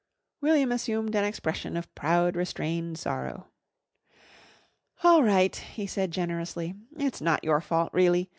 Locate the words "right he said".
5.21-6.09